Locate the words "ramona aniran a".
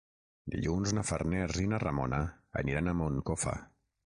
1.85-2.97